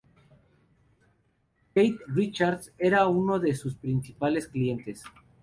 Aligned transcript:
Keith 1.75 1.99
Richards 2.07 2.71
era 2.79 3.05
uno 3.07 3.37
de 3.37 3.53
sus 3.53 3.75
principales 3.75 4.47
clientes. 4.47 5.03